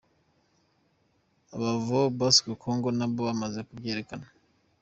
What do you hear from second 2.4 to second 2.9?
Congo